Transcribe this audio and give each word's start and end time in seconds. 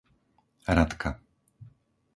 Ratka 0.77 1.11